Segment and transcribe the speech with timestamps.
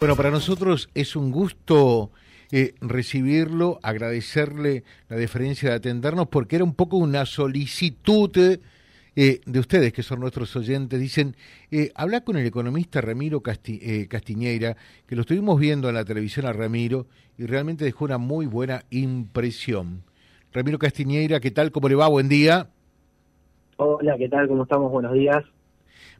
[0.00, 2.10] Bueno, para nosotros es un gusto
[2.50, 9.58] eh, recibirlo, agradecerle la deferencia de atendernos, porque era un poco una solicitud eh, de
[9.60, 10.98] ustedes, que son nuestros oyentes.
[10.98, 11.36] Dicen,
[11.70, 14.74] eh, habla con el economista Ramiro eh, Castiñeira,
[15.06, 17.04] que lo estuvimos viendo en la televisión a Ramiro
[17.36, 20.02] y realmente dejó una muy buena impresión.
[20.54, 21.72] Ramiro Castiñeira, ¿qué tal?
[21.72, 22.08] ¿Cómo le va?
[22.08, 22.70] Buen día.
[23.76, 24.48] Hola, ¿qué tal?
[24.48, 24.90] ¿Cómo estamos?
[24.90, 25.44] Buenos días.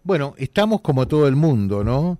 [0.03, 2.19] Bueno, estamos como todo el mundo, ¿no?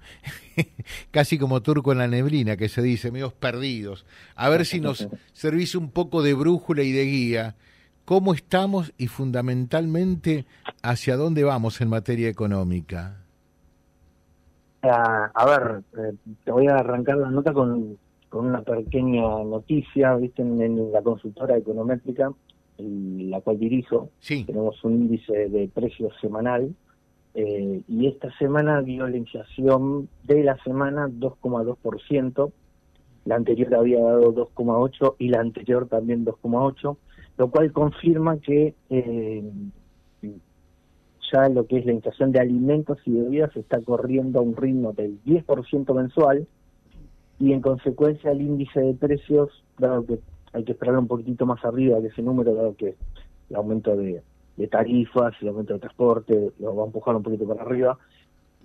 [1.11, 4.05] Casi como turco en la neblina, que se dice, medios perdidos.
[4.37, 7.57] A ver si nos servís un poco de brújula y de guía.
[8.05, 10.45] ¿Cómo estamos y fundamentalmente
[10.83, 13.17] hacia dónde vamos en materia económica?
[14.83, 16.15] Ah, a ver, eh,
[16.45, 17.99] te voy a arrancar la nota con,
[18.33, 22.33] una pequeña noticia, viste, en, la consultora econométrica,
[22.79, 24.11] la cual dirijo.
[24.21, 24.45] Sí.
[24.45, 26.75] Tenemos un índice de precios semanal
[27.35, 32.53] eh, y esta semana dio la inflación de la semana 2,2%,
[33.25, 36.97] la anterior había dado 2,8% y la anterior también 2,8%,
[37.39, 39.51] lo cual confirma que eh,
[41.33, 44.93] ya lo que es la inflación de alimentos y bebidas está corriendo a un ritmo
[44.93, 46.47] del 10% mensual
[47.39, 50.19] y en consecuencia el índice de precios, dado que
[50.53, 52.97] hay que esperar un poquitito más arriba de ese número, dado que
[53.49, 54.23] el aumento de,
[54.57, 57.99] de tarifas, el aumento de transporte, lo va a empujar un poquito para arriba.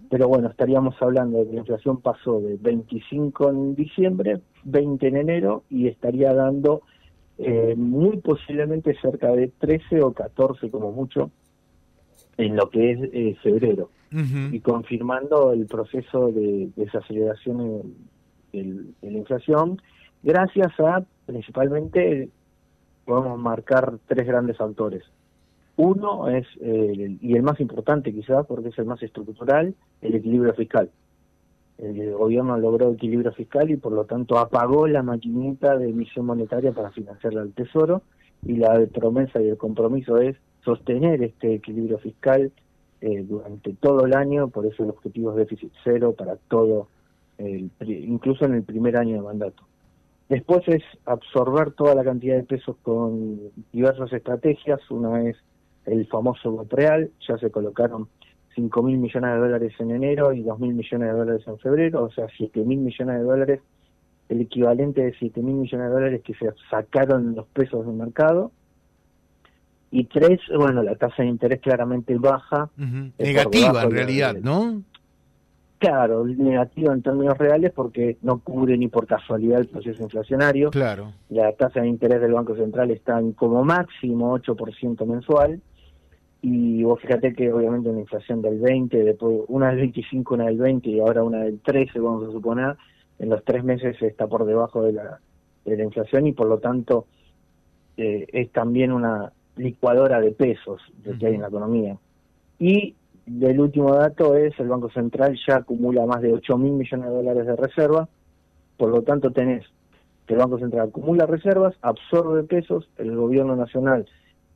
[0.09, 5.17] Pero bueno, estaríamos hablando de que la inflación pasó de 25 en diciembre, 20 en
[5.17, 6.81] enero y estaría dando
[7.37, 11.31] eh, muy posiblemente cerca de 13 o 14 como mucho
[12.37, 13.89] en lo que es eh, febrero.
[14.51, 17.95] Y confirmando el proceso de desaceleración
[18.53, 19.81] de la inflación
[20.23, 22.29] gracias a principalmente
[23.03, 25.03] podemos marcar tres grandes autores
[25.77, 30.53] uno es, eh, y el más importante quizás, porque es el más estructural, el equilibrio
[30.53, 30.89] fiscal.
[31.77, 36.71] El gobierno logró equilibrio fiscal y por lo tanto apagó la maquinita de emisión monetaria
[36.71, 38.01] para financiarla al Tesoro
[38.43, 42.51] y la promesa y el compromiso es sostener este equilibrio fiscal
[43.01, 46.87] eh, durante todo el año, por eso el objetivo es déficit cero para todo,
[47.37, 49.63] el, incluso en el primer año de mandato.
[50.29, 53.39] Después es absorber toda la cantidad de pesos con
[53.71, 54.79] diversas estrategias.
[54.89, 55.37] Una es
[55.85, 58.07] el famoso voto real, ya se colocaron
[58.55, 62.03] 5 mil millones de dólares en enero y 2 mil millones de dólares en febrero,
[62.05, 63.59] o sea, 7 mil millones de dólares,
[64.29, 68.51] el equivalente de 7 mil millones de dólares que se sacaron los pesos del mercado.
[69.91, 72.69] Y tres, bueno, la tasa de interés claramente baja.
[73.17, 74.81] Negativa en realidad, ¿no?
[75.77, 80.71] Claro, negativa en términos reales porque no cubre ni por casualidad el proceso inflacionario.
[80.71, 81.13] Claro.
[81.29, 85.61] La tasa de interés del Banco Central está en como máximo 8% mensual
[86.47, 90.59] y vos fíjate que obviamente una inflación del 20, después una del 25, una del
[90.59, 92.75] 20 y ahora una del 13, vamos a suponer,
[93.17, 95.19] en los tres meses está por debajo de la,
[95.65, 97.07] de la inflación y por lo tanto
[97.97, 101.97] eh, es también una licuadora de pesos de que hay en la economía.
[102.59, 102.93] Y
[103.25, 107.15] el último dato es el Banco Central ya acumula más de 8 mil millones de
[107.15, 108.07] dólares de reserva,
[108.77, 109.65] por lo tanto tenés
[110.27, 114.05] que el Banco Central acumula reservas, absorbe pesos, el gobierno nacional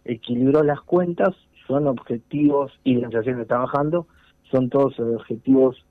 [0.05, 1.35] equilibró las cuentas
[1.69, 4.07] son objetivos y la inflación está bajando,
[4.51, 5.85] son todos objetivos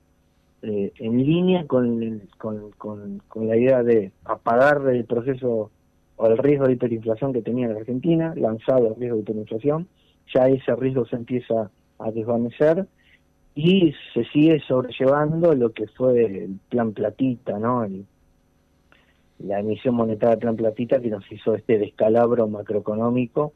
[0.61, 2.71] eh, en línea con, con,
[3.27, 5.71] con, la idea de apagar el proceso
[6.17, 9.87] o el riesgo de hiperinflación que tenía la Argentina, lanzado el riesgo de hiperinflación,
[10.35, 12.85] ya ese riesgo se empieza a desvanecer
[13.55, 17.87] y se sigue sobrellevando lo que fue el plan platita, ¿no?
[19.39, 23.53] la emisión monetaria del plan platita que nos hizo este descalabro macroeconómico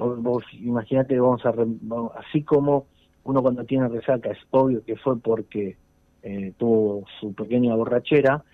[0.00, 1.54] vos, imagínate, vamos a,
[2.18, 2.86] así como
[3.24, 5.76] uno cuando tiene resaca es obvio que fue porque
[6.22, 8.44] eh, tuvo su pequeña borrachera,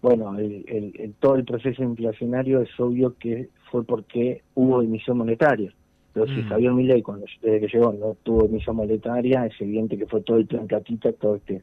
[0.00, 5.72] bueno, el, todo el proceso inflacionario es obvio que fue porque hubo emisión monetaria.
[6.12, 6.48] Pero si mm.
[6.48, 10.38] Javier Milei, cuando, desde que llegó, no tuvo emisión monetaria, es evidente que fue todo
[10.38, 11.62] el plan catita, todo este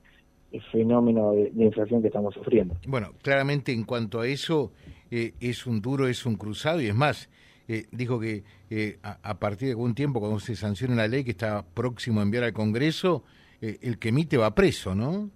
[0.71, 2.75] fenómeno de, inflación que estamos sufriendo.
[2.87, 4.71] Bueno, claramente en cuanto a eso,
[5.11, 7.29] eh, es un duro, es un cruzado, y es más,
[7.67, 11.31] eh, dijo que eh, a, partir de algún tiempo, cuando se sancione la ley que
[11.31, 13.23] está próximo a enviar al Congreso,
[13.61, 15.29] eh, el que emite va preso, ¿no?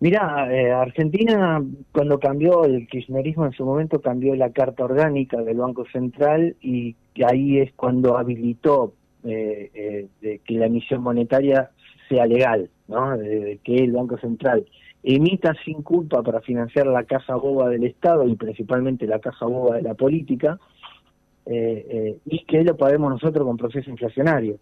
[0.00, 5.86] Mira, Argentina cuando cambió el kirchnerismo en su momento cambió la carta orgánica del Banco
[5.90, 6.94] Central y
[7.26, 8.92] ahí es cuando habilitó
[9.22, 11.70] de que la emisión monetaria
[12.10, 13.16] sea legal, ¿no?
[13.16, 14.66] de que el Banco Central
[15.04, 19.76] emita sin culpa para financiar la casa boba del Estado y principalmente la casa boba
[19.76, 20.58] de la política,
[21.46, 24.58] eh, eh, y que lo paguemos nosotros con proceso inflacionario.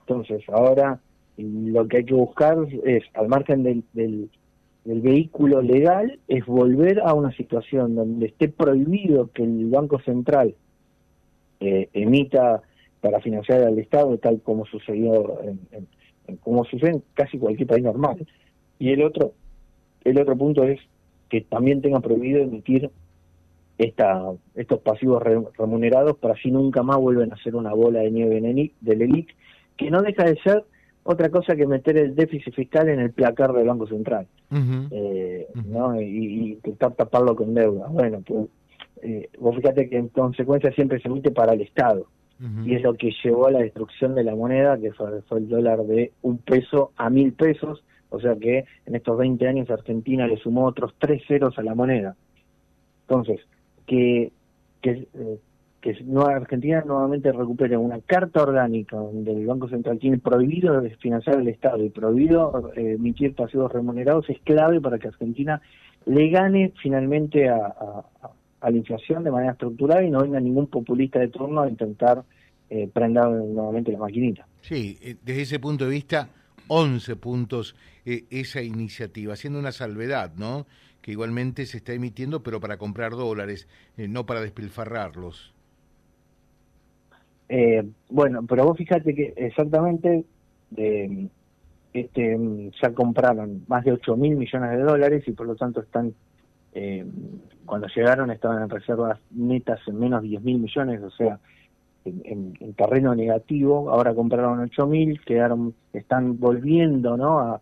[0.00, 1.00] Entonces, ahora
[1.38, 4.28] lo que hay que buscar es, al margen del, del,
[4.84, 10.54] el vehículo legal es volver a una situación donde esté prohibido que el Banco Central
[11.60, 12.62] eh, emita
[13.00, 18.26] para financiar al Estado, tal como sucedió en, como sucede en casi cualquier país normal.
[18.78, 19.32] Y el otro,
[20.04, 20.80] el otro punto es
[21.28, 22.90] que también tenga prohibido emitir
[23.76, 25.22] esta, estos pasivos
[25.56, 28.40] remunerados para así nunca más vuelven a ser una bola de nieve
[28.80, 29.34] del ELIC,
[29.76, 30.64] que no deja de ser
[31.04, 34.26] otra cosa que meter el déficit fiscal en el placar del Banco Central
[34.90, 36.00] eh, ¿no?
[36.00, 37.86] y, intentar taparlo con deuda.
[37.88, 38.48] Bueno, pues
[39.02, 42.06] eh, vos fíjate que en consecuencia siempre se emite para el Estado
[42.64, 45.08] y es lo que llevó a la destrucción de la moneda, que fue,
[45.38, 49.70] el dólar de un peso a mil pesos, o sea que en estos 20 años
[49.70, 52.16] Argentina le sumó otros tres ceros a la moneda.
[53.08, 53.40] Entonces,
[53.86, 54.32] que,
[54.80, 55.38] que, eh,
[55.80, 55.96] que
[56.26, 61.84] Argentina nuevamente recupere una carta orgánica donde el Banco Central tiene prohibido financiar el Estado
[61.84, 65.62] y prohibido eh, emitir pasivos remunerados es clave para que Argentina
[66.06, 67.56] le gane finalmente a,
[68.60, 72.24] a, la inflación de manera estructural y no venga ningún populista de turno a intentar
[72.70, 74.46] eh, prender nuevamente la maquinita.
[74.60, 76.28] Sí, eh, desde ese punto de vista,
[76.68, 77.74] 11 puntos
[78.04, 80.66] esa iniciativa, haciendo una salvedad, ¿no?
[81.02, 85.52] Que igualmente se está emitiendo, pero para comprar dólares, no para despilfarrarlos.
[87.48, 90.24] Eh, bueno, pero vos fíjate que exactamente
[90.70, 91.28] de,
[91.94, 96.12] este, ya compraron más de 8 mil millones de dólares y por lo tanto están,
[96.74, 97.06] eh,
[97.64, 101.40] cuando llegaron estaban en reservas netas en menos de 10 mil millones, o sea,
[102.24, 107.38] en, terreno negativo, ahora compraron 8 mil, quedaron, están volviendo ¿no?
[107.40, 107.60] a,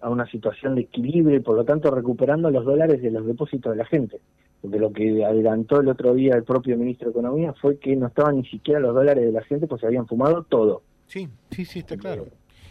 [0.00, 3.72] a una situación de equilibrio y por lo tanto recuperando los dólares de los depósitos
[3.72, 4.20] de la gente
[4.64, 8.06] porque lo que adelantó el otro día el propio ministro de Economía fue que no
[8.06, 10.82] estaban ni siquiera los dólares de la gente, pues se habían fumado todo.
[11.06, 12.28] Sí, sí, sí, está claro.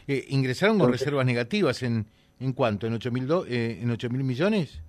[0.07, 2.07] Eh, ¿Ingresaron con reservas negativas en,
[2.39, 2.87] en cuánto?
[2.87, 4.81] ¿En 8 mil eh, en ocho mil millones?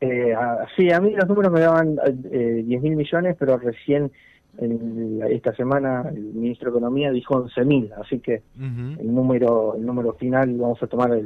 [0.00, 0.34] Eh,
[0.76, 2.00] sí, a mí los números me daban
[2.32, 4.10] eh, 10 mil millones, pero recién
[4.56, 9.86] en esta semana el ministro de Economía dijo 11 mil, así que el número el
[9.86, 11.20] número final vamos a tomar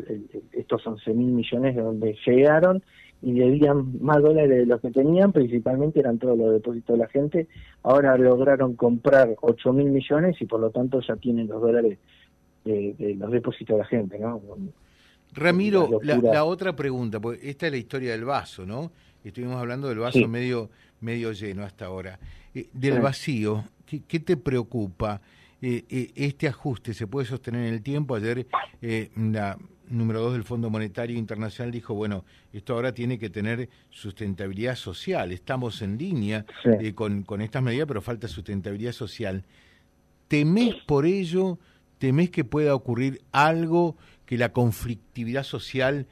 [0.53, 2.83] estos 11 mil millones de donde llegaron
[3.23, 7.09] y debían más dólares de los que tenían, principalmente eran todos los depósitos de la
[7.09, 7.47] gente.
[7.85, 11.99] Ahora lograron comprar 8 mil millones y por lo tanto ya tienen los dólares
[12.65, 14.41] de, los depósitos de la gente, ¿no?
[15.35, 18.91] Ramiro, la, otra pregunta, porque esta es la historia del vaso, ¿no?
[19.25, 20.69] Estuvimos hablando del vaso medio,
[21.03, 22.19] medio lleno hasta ahora.
[22.55, 25.21] Eh, del vacío, ¿qué, te preocupa?
[25.61, 28.15] Eh, eh, este ajuste se puede sostener en el tiempo.
[28.15, 28.47] Ayer
[29.17, 29.59] la
[29.89, 35.33] número dos del Fondo Monetario Internacional dijo, bueno, esto ahora tiene que tener sustentabilidad social.
[35.33, 36.47] Estamos en línea
[36.95, 39.45] con, con estas medidas, pero falta sustentabilidad social.
[40.29, 41.59] ¿Temés por ello?
[41.99, 46.07] ¿Temés que pueda ocurrir algo, que la conflictividad social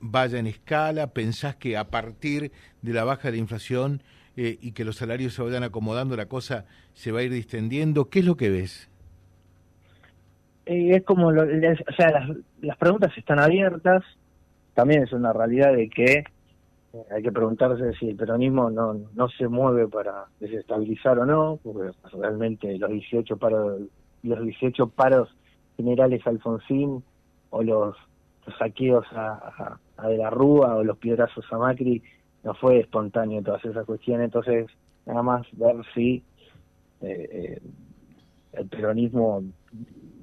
[0.00, 1.12] vaya en escala?
[1.12, 2.52] ¿Pensás que a partir
[2.82, 4.02] de la baja de la inflación
[4.36, 8.10] eh, y que los salarios se vayan acomodando, la cosa se va a ir distendiendo.
[8.10, 8.90] ¿Qué es lo que ves?
[10.66, 12.26] Eh, es como, o sea,
[12.60, 14.02] las, preguntas están abiertas.
[14.74, 16.24] También es una realidad de que
[16.94, 21.60] eh, hay que preguntarse si el peronismo no, no se mueve para desestabilizar o no,
[21.62, 23.82] porque realmente los 18 paros,
[24.24, 25.28] los 18 paros
[25.76, 27.04] generales Alfonsín
[27.50, 27.96] o los,
[28.58, 32.02] saqueos a, a De la Rúa o los piedrazos a Macri
[32.44, 34.66] no fue espontáneo todas esas cuestiones, entonces
[35.06, 36.22] nada más ver si
[37.00, 37.62] eh, eh,
[38.52, 39.42] el peronismo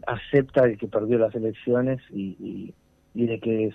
[0.07, 2.73] acepta de que perdió las elecciones y,
[3.13, 3.73] y, de que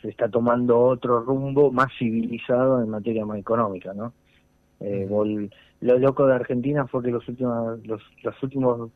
[0.00, 4.12] se está tomando otro rumbo más civilizado en materia más económica, ¿no?
[4.80, 5.06] Eh,
[5.80, 8.90] lo loco de Argentina fue que los últimos los, los últimos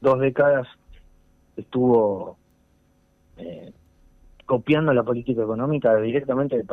[0.00, 0.66] dos décadas
[1.56, 2.36] estuvo
[3.38, 3.72] eh,
[4.50, 6.64] copiando la política económica directamente de,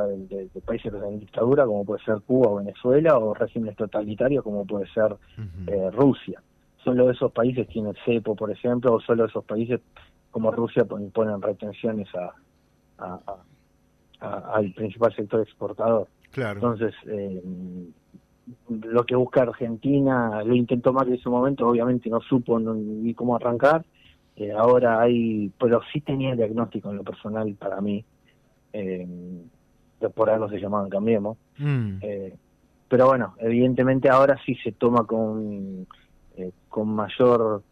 [0.65, 5.15] países en dictadura, como puede ser Cuba o Venezuela, o regímenes totalitarios, como puede ser
[5.67, 6.41] eh, Rusia.
[6.84, 9.79] Solo esos países tienen cepo, por ejemplo, o solo esos países
[10.31, 12.07] como Rusia imponen retenciones
[12.98, 13.19] a,
[14.22, 16.07] al principal sector exportador.
[16.31, 16.55] Claro.
[16.55, 17.43] Entonces, eh,
[18.89, 23.36] lo que busca Argentina, lo intentó más en su momento, obviamente no supo ni cómo
[23.36, 23.86] arrancar,
[24.56, 28.03] ahora hay, pero sí tenía diagnóstico en lo personal para mí,
[28.74, 29.08] eh,
[30.15, 31.98] por algo se llamaban Cambiemos, mm.
[32.01, 32.36] eh,
[32.88, 35.88] pero bueno, evidentemente ahora sí se toma con,
[36.36, 37.63] eh, con mayor,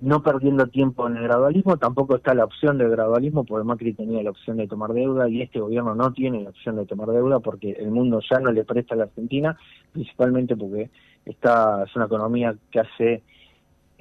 [0.00, 4.22] no perdiendo tiempo en el gradualismo, tampoco está la opción del gradualismo, porque Macri tenía
[4.22, 7.40] la opción de tomar deuda y este gobierno no tiene la opción de tomar deuda
[7.40, 9.56] porque el mundo ya no le presta a la Argentina,
[9.92, 10.90] principalmente porque
[11.24, 13.22] está, es una economía que hace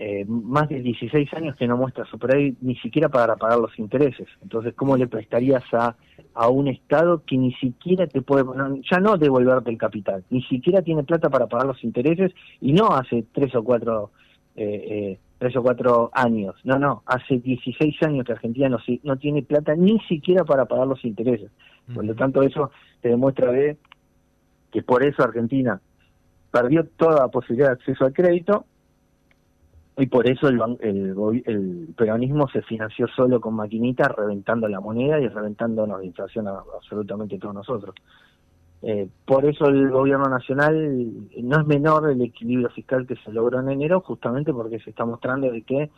[0.04, 4.28] eh, más de 16 años que no muestra superávit ni siquiera para pagar los intereses.
[4.42, 5.96] Entonces, ¿cómo le prestarías a,
[6.34, 8.44] a un Estado que ni siquiera te puede,
[8.92, 12.32] ya no devolverte el capital, ni siquiera tiene plata para pagar los intereses
[12.62, 14.10] y no hace tres o cuatro,
[14.56, 19.18] eh, eh, tres o cuatro años, no, no, hace 16 años que Argentina no, no
[19.18, 21.52] tiene plata ni siquiera para pagar los intereses.
[21.94, 23.78] Por lo tanto, eso te demuestra de
[24.72, 25.80] que por eso Argentina
[26.50, 28.66] perdió toda posibilidad de acceso al crédito
[29.98, 35.28] y por eso el, el, peronismo se financió solo con maquinitas, reventando la moneda y
[35.28, 37.96] reventándonos de inflación a, absolutamente todos nosotros.
[38.84, 43.60] Eh, por eso el gobierno nacional no es menor el equilibrio fiscal que se logró
[43.60, 45.92] en enero, justamente porque se está mostrando de que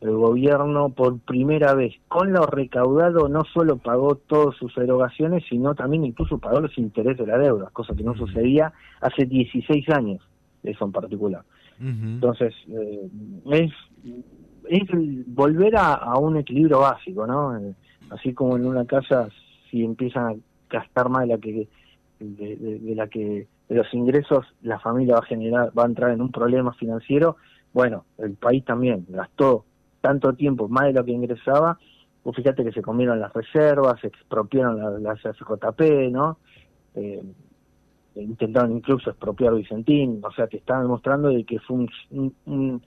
[0.00, 5.74] el gobierno por primera vez con lo recaudado no solo pagó todas sus erogaciones, sino
[5.74, 10.22] también incluso pagó los intereses de la deuda, cosa que no sucedía hace 16 años,
[10.62, 11.44] eso en particular.
[11.80, 13.08] Entonces, eh,
[13.52, 13.72] es,
[14.68, 14.82] es
[15.26, 17.56] volver a, un equilibrio básico, ¿no?
[17.56, 17.74] Eh,
[18.10, 19.28] así como en una casa,
[19.70, 20.34] si empiezan a
[20.68, 21.68] gastar más de la que
[22.18, 26.20] de, la que de los ingresos la familia va a generar va a entrar en
[26.20, 27.36] un problema financiero.
[27.72, 29.64] Bueno el país también gastó
[30.02, 31.78] tanto tiempo más de lo que ingresaba.
[32.22, 36.38] Pues fíjate que se comieron las reservas se expropiaron las, FJP no
[36.94, 37.22] eh,
[38.22, 42.82] intentaron incluso expropiar Vicentín, o sea, te estaban demostrando de que fue un,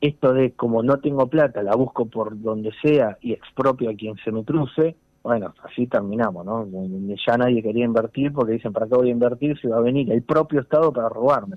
[0.00, 4.16] esto de como no tengo plata, la busco por donde sea y expropio a quien
[4.24, 6.68] se me cruce, bueno, así terminamos, ¿no?
[7.26, 10.12] Ya nadie quería invertir porque dicen, ¿para qué voy a invertir si va a venir
[10.12, 11.56] el propio Estado para robarme?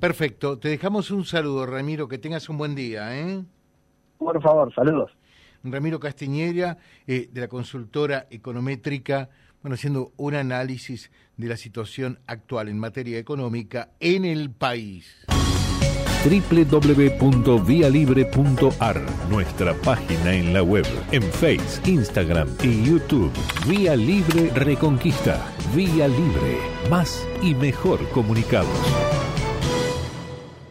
[0.00, 3.44] Perfecto, te dejamos un saludo, Ramiro, que tengas un buen día, ¿eh?
[4.18, 5.10] Por favor, saludos.
[5.64, 9.28] Ramiro Castiñera, eh, de la consultora econométrica
[9.62, 15.26] bueno, haciendo un análisis de la situación actual en materia económica en el país
[16.22, 23.32] www.vialibre.ar, nuestra página en la web, en Facebook, Instagram y YouTube.
[23.66, 25.44] Vía Libre Reconquista.
[25.74, 26.58] Vía Libre.
[26.88, 28.70] Más y mejor comunicados.